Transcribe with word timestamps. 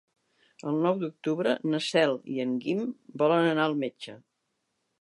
El 0.71 0.79
nou 0.85 0.95
d'octubre 1.01 1.51
na 1.73 1.81
Cel 1.89 2.15
i 2.37 2.41
en 2.47 2.55
Guim 2.65 2.81
volen 3.23 3.51
anar 3.51 3.69
al 3.73 3.77
metge. 3.87 4.17